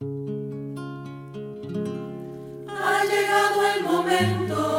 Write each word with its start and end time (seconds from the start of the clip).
Ha 0.00 0.06
llegado 3.04 3.64
el 3.76 3.84
momento 3.84 4.73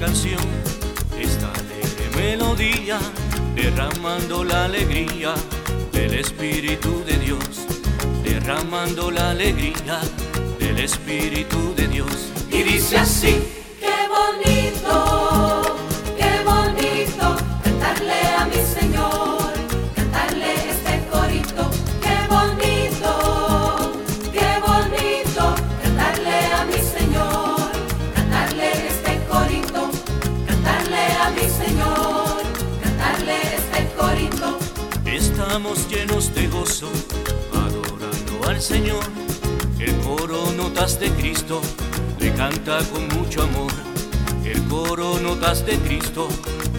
canción, 0.00 0.40
esta 1.18 1.52
alegre 1.52 2.08
melodía, 2.16 2.98
derramando 3.54 4.42
la 4.42 4.64
alegría 4.64 5.34
del 5.92 6.14
Espíritu 6.14 7.04
de 7.04 7.18
Dios, 7.18 7.66
derramando 8.24 9.10
la 9.10 9.32
alegría 9.32 10.00
del 10.58 10.78
Espíritu 10.78 11.74
de 11.76 11.86
Dios. 11.86 12.32
Y 12.50 12.62
dice 12.62 12.96
así, 12.96 13.42
Estamos 35.50 35.88
llenos 35.88 36.32
de 36.32 36.46
gozo, 36.46 36.88
adorando 37.52 38.48
al 38.48 38.62
Señor. 38.62 39.02
El 39.80 39.92
coro 39.96 40.52
Notas 40.56 41.00
de 41.00 41.10
Cristo 41.10 41.60
le 42.20 42.32
canta 42.34 42.78
con 42.92 43.08
mucho 43.18 43.42
amor. 43.42 43.72
El 44.44 44.62
coro 44.68 45.18
Notas 45.18 45.66
de 45.66 45.76
Cristo 45.78 46.28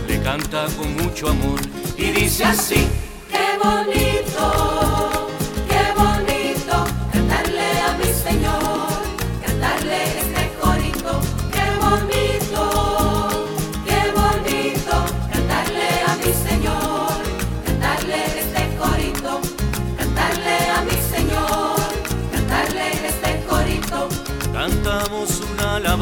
le 0.08 0.22
canta 0.22 0.68
con 0.78 0.96
mucho 0.96 1.28
amor. 1.28 1.60
Y 1.98 2.12
dice 2.12 2.46
así, 2.46 2.88
qué 3.30 3.58
bonito, 3.62 4.91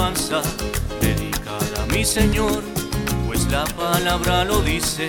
alabanza 0.09 0.41
dedicada 0.99 1.83
a 1.83 1.85
mi 1.93 2.03
Señor, 2.03 2.63
pues 3.27 3.45
la 3.51 3.63
palabra 3.65 4.43
lo 4.43 4.61
dice, 4.61 5.07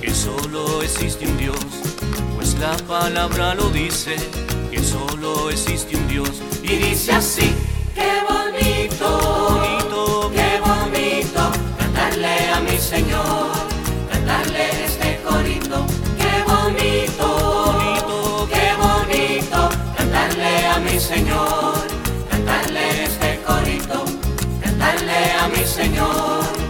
que 0.00 0.14
solo 0.14 0.82
existe 0.82 1.26
un 1.26 1.36
Dios, 1.36 1.58
pues 2.36 2.58
la 2.58 2.76
palabra 2.86 3.54
lo 3.54 3.68
dice, 3.70 4.16
que 4.70 4.82
solo 4.82 5.50
existe 5.50 5.96
un 5.96 6.08
Dios. 6.08 6.30
Y 6.62 6.76
dice 6.76 7.12
así, 7.12 7.54
qué 7.94 8.10
bonito, 8.28 9.08
bonito, 9.50 10.32
qué 10.34 10.60
bonito, 10.60 11.52
cantarle 11.78 12.50
a 12.50 12.60
mi 12.60 12.78
Señor, 12.78 13.50
cantarle 14.10 14.84
este 14.84 15.20
corito, 15.28 15.86
qué 16.16 16.34
bonito, 16.52 17.26
bonito, 17.66 18.48
qué 18.50 18.66
bonito, 18.80 19.68
cantarle 19.96 20.66
a 20.66 20.78
mi 20.78 20.98
Señor, 20.98 21.67
a 25.38 25.48
mi 25.48 25.64
Señor, 25.64 26.67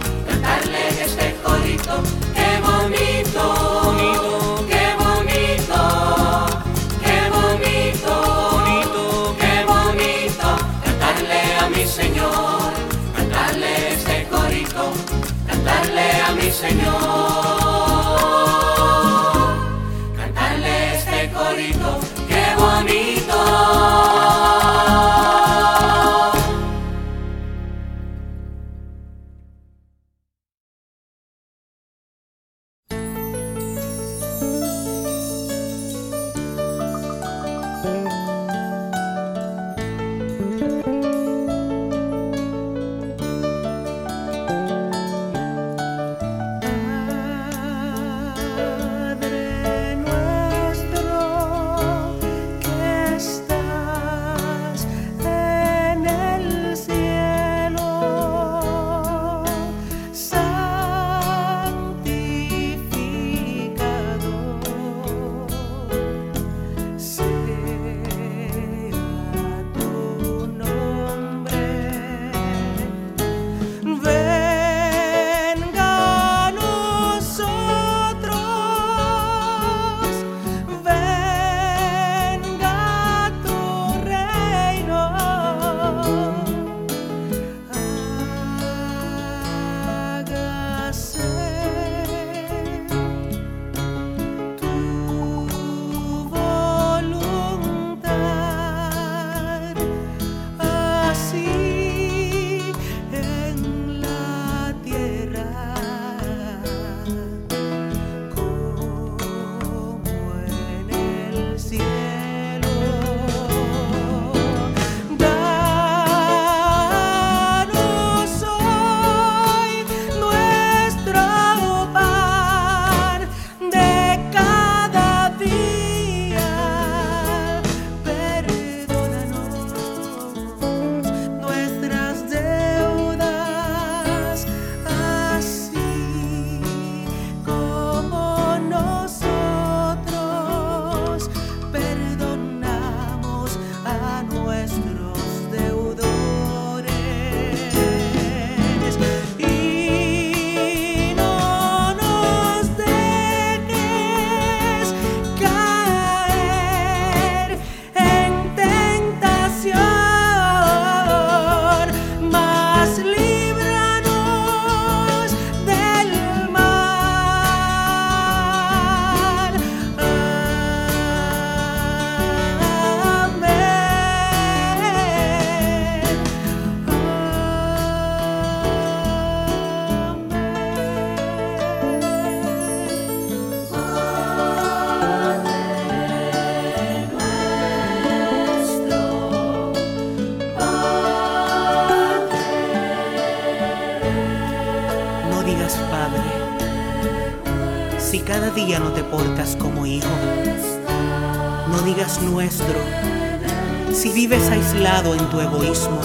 en 205.05 205.29
tu 205.29 205.39
egoísmo. 205.39 205.97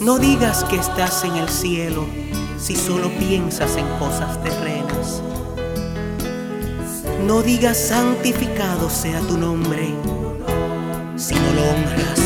No 0.00 0.18
digas 0.18 0.64
que 0.64 0.76
estás 0.76 1.24
en 1.24 1.36
el 1.36 1.48
cielo 1.50 2.06
si 2.56 2.74
solo 2.74 3.10
piensas 3.18 3.76
en 3.76 3.86
cosas 3.98 4.42
terrenas. 4.42 5.22
No 7.26 7.42
digas 7.42 7.76
santificado 7.76 8.88
sea 8.88 9.20
tu 9.20 9.36
nombre 9.36 9.94
si 11.16 11.34
no 11.34 11.52
lo 11.52 11.62
honras. 11.70 12.20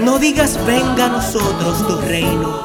No 0.00 0.18
digas 0.18 0.58
venga 0.66 1.06
a 1.06 1.08
nosotros 1.10 1.86
tu 1.86 1.96
reino 2.00 2.60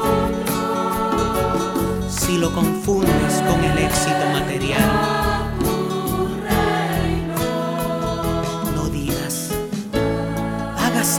si 2.08 2.36
lo 2.36 2.52
confundes 2.52 3.42
con 3.48 3.62
el 3.62 3.78
éxito 3.78 4.26
material. 4.32 4.97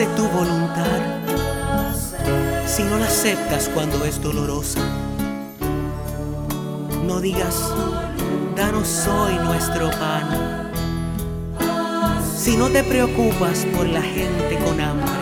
Tu 0.06 0.28
voluntad 0.30 1.02
si 2.66 2.84
no 2.84 2.98
la 2.98 3.06
aceptas 3.06 3.70
cuando 3.74 4.06
es 4.06 4.22
dolorosa. 4.22 4.80
No 7.06 7.20
digas 7.20 7.74
danos 8.56 9.08
hoy 9.08 9.36
nuestro 9.44 9.90
pan 9.92 10.72
si 12.38 12.56
no 12.56 12.70
te 12.70 12.84
preocupas 12.84 13.66
por 13.76 13.88
la 13.88 14.02
gente 14.02 14.58
con 14.64 14.80
hambre, 14.80 15.19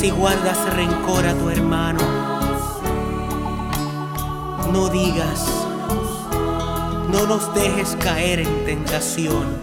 si 0.00 0.08
guardas 0.08 0.56
rencor 0.74 1.26
a 1.26 1.34
tu 1.34 1.50
hermano. 1.50 2.00
No 4.72 4.88
digas, 4.88 5.44
no 7.12 7.26
nos 7.26 7.54
dejes 7.54 7.98
caer 8.02 8.38
en 8.40 8.64
tentación 8.64 9.58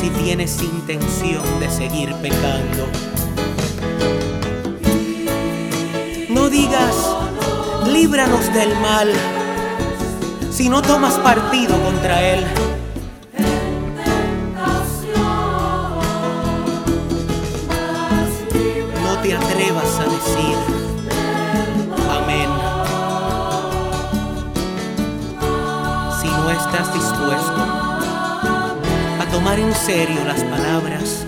si 0.00 0.10
tienes 0.10 0.62
intención 0.62 1.42
de 1.58 1.68
seguir 1.70 2.14
pecando. 2.22 2.86
No 6.28 6.48
digas, 6.48 6.94
líbranos 7.88 8.52
del 8.54 8.78
mal 8.78 9.12
si 10.52 10.68
no 10.68 10.82
tomas 10.82 11.14
partido 11.14 11.76
contra 11.82 12.22
él. 12.22 12.69
A 27.32 29.26
tomar 29.30 29.58
en 29.58 29.74
serio 29.74 30.24
las 30.24 30.42
palabras 30.44 31.26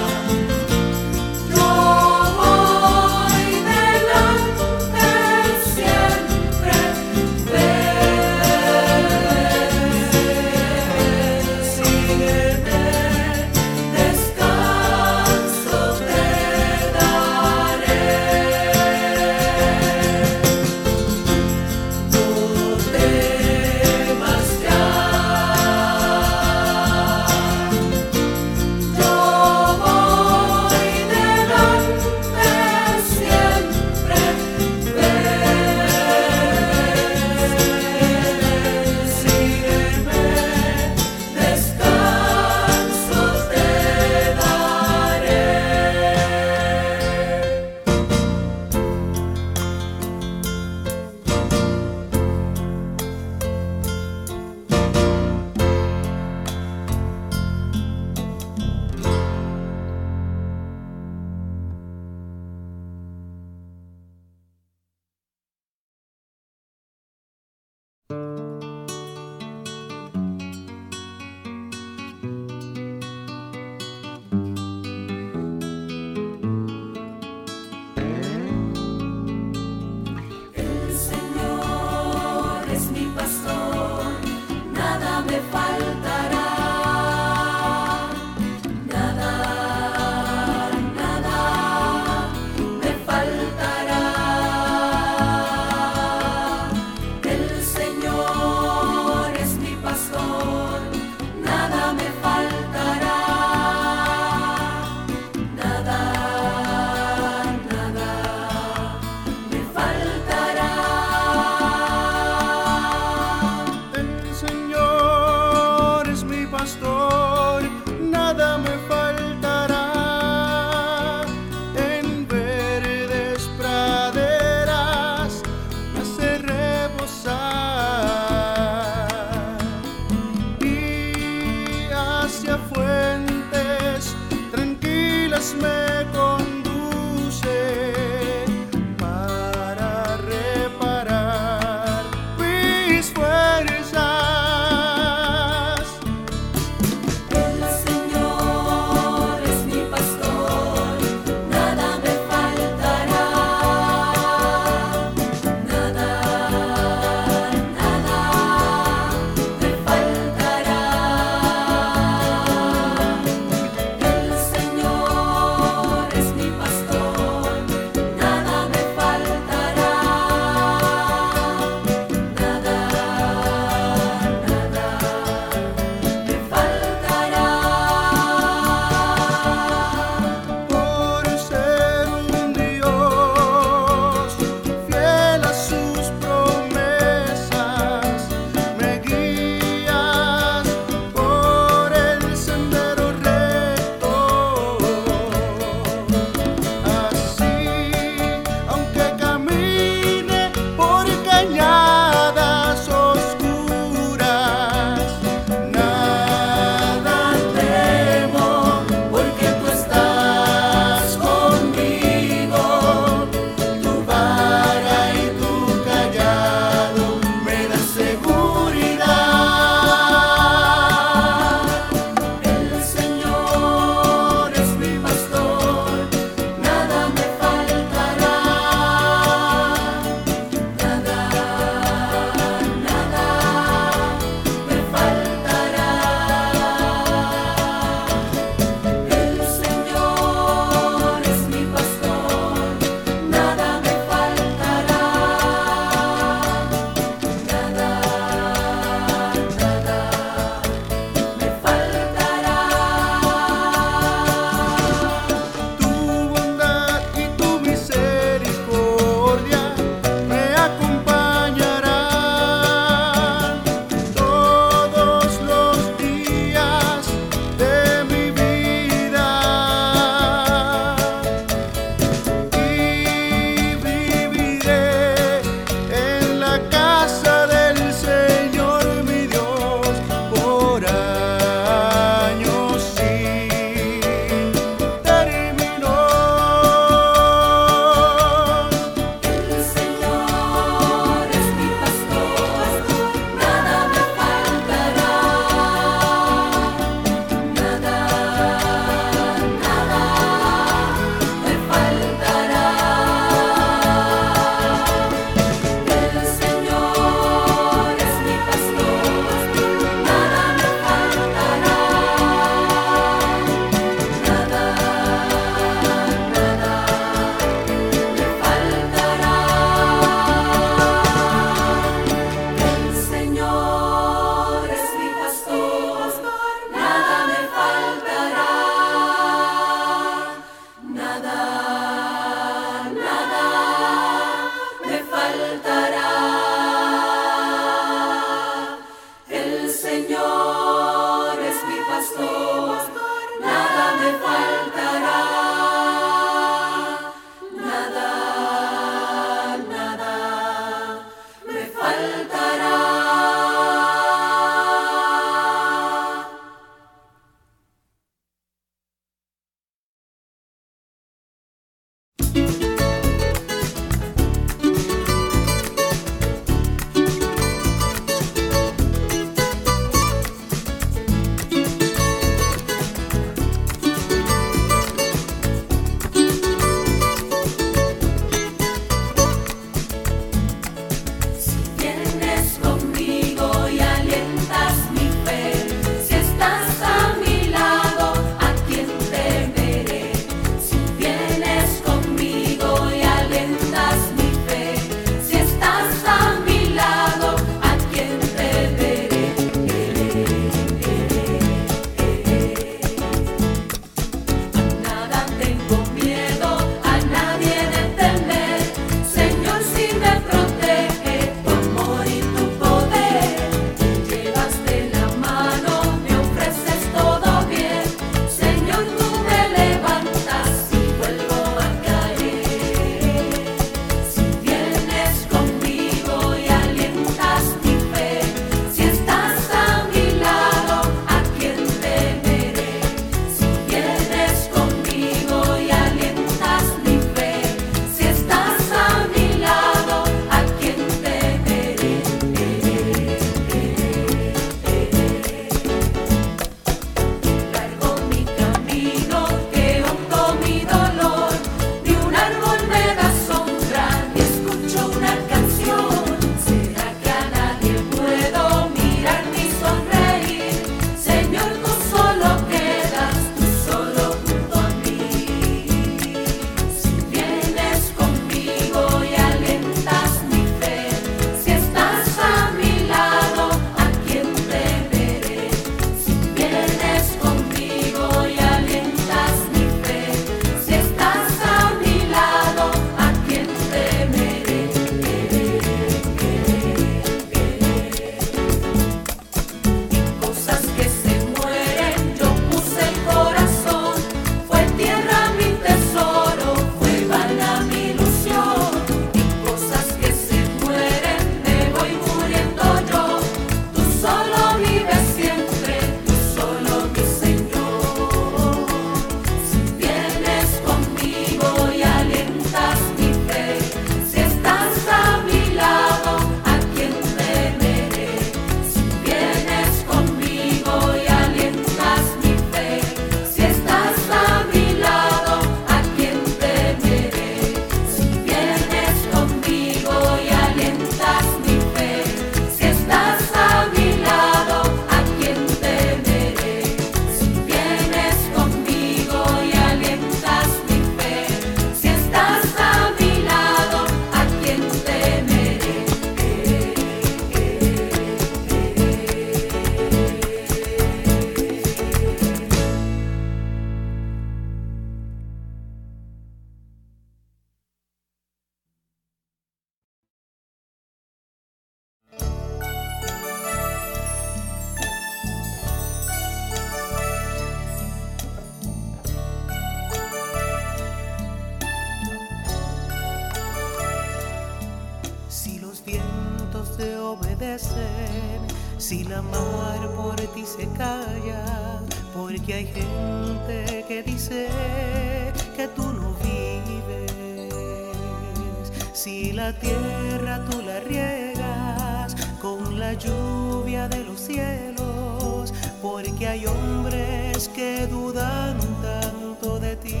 que 597.60 597.86
dudan 597.88 598.56
tanto 598.80 599.58
de 599.58 599.76
ti. 599.76 600.00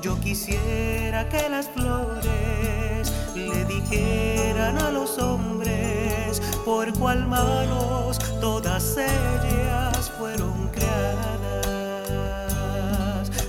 Yo 0.00 0.12
quisiera 0.20 1.28
que 1.28 1.48
las 1.48 1.66
flores 1.70 3.12
le 3.34 3.64
dijeran 3.64 4.78
a 4.78 4.92
los 4.92 5.18
hombres 5.18 6.40
por 6.64 6.96
cuál 6.96 7.26
manos 7.26 8.20
todas 8.40 8.96
ellas 8.96 10.12
fueron 10.16 10.68
creadas. 10.68 11.26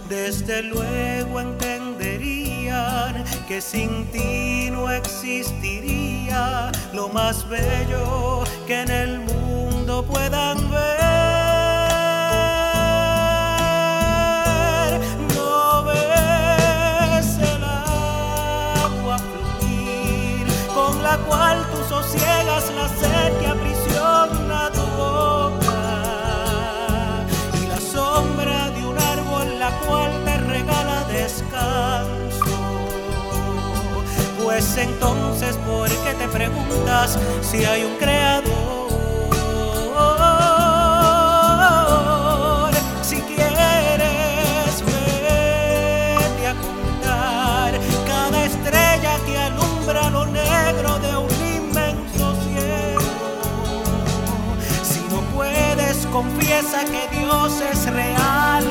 Desde 0.10 0.64
luego 0.64 1.42
entenderían 1.42 3.24
que 3.48 3.62
sin 3.62 4.08
ti 4.12 4.72
no 4.72 4.90
existiría 4.90 6.72
lo 6.92 7.08
más 7.10 7.48
bello 7.48 8.44
que 8.66 8.82
en 8.82 8.90
el 8.90 9.20
mundo 9.20 10.04
puedan 10.06 10.58
ver. 10.72 10.99
Pues 34.60 34.76
entonces, 34.76 35.56
¿por 35.66 35.88
qué 35.88 36.14
te 36.16 36.28
preguntas 36.28 37.18
si 37.42 37.64
hay 37.64 37.86
un 37.86 37.96
creador? 37.96 38.90
Si 43.02 43.22
quieres, 43.22 44.84
vete 44.86 46.46
a 46.46 46.56
contar 46.56 47.80
cada 48.06 48.44
estrella 48.44 49.18
que 49.26 49.38
alumbra 49.38 50.10
lo 50.10 50.26
negro 50.26 51.00
de 51.00 51.16
un 51.16 51.32
inmenso 51.56 52.36
cielo. 52.44 53.00
Si 54.84 55.00
no 55.10 55.22
puedes, 55.34 56.06
confiesa 56.08 56.84
que 56.84 57.08
Dios 57.18 57.62
es 57.62 57.90
real, 57.94 58.66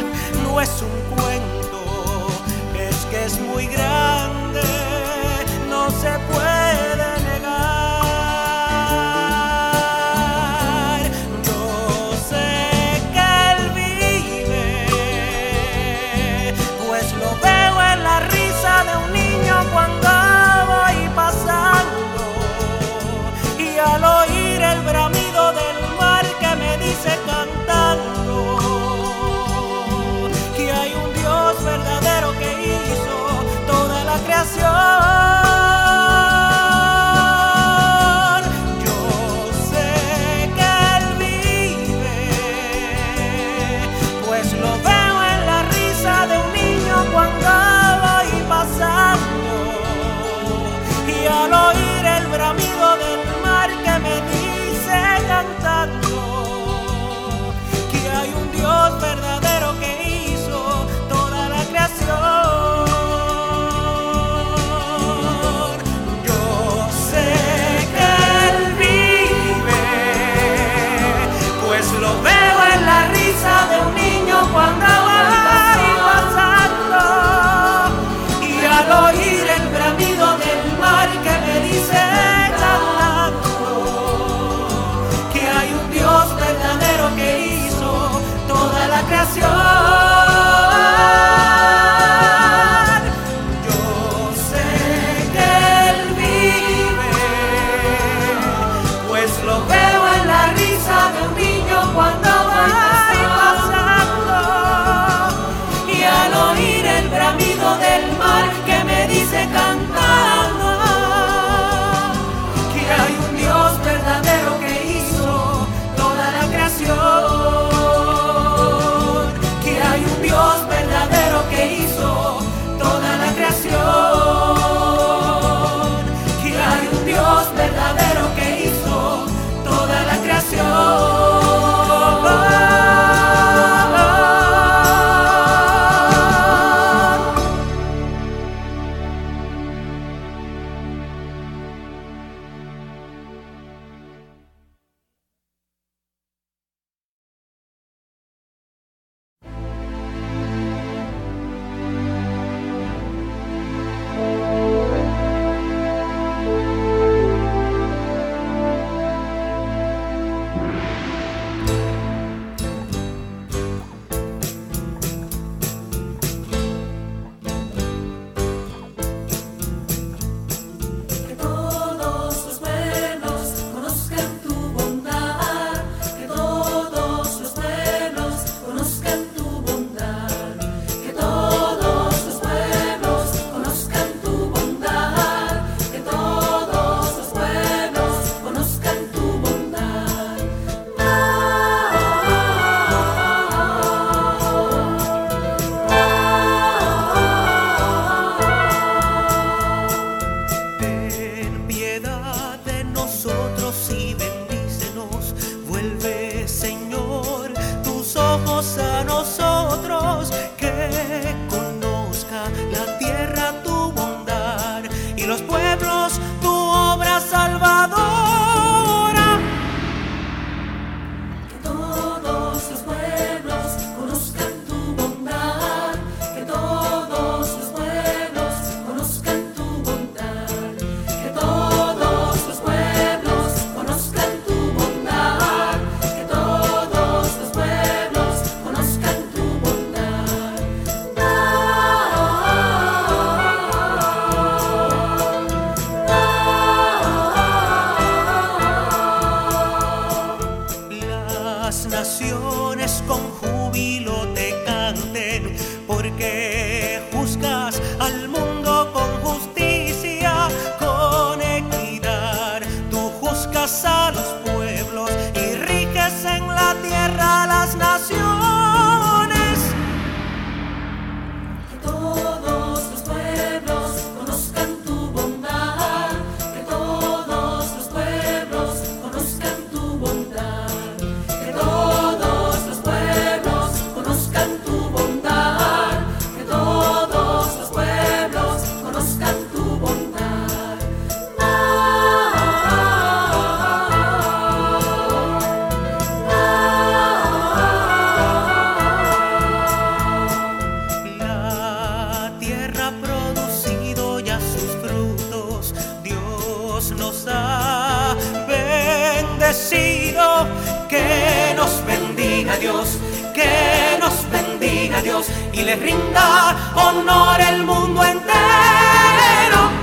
que 313.39 313.99
nos 314.01 314.29
bendiga 314.31 315.01
Dios 315.01 315.29
y 315.53 315.63
le 315.63 315.77
rinda 315.77 316.57
honor 316.75 317.41
el 317.41 317.63
mundo 317.63 318.05
entero. 318.05 319.78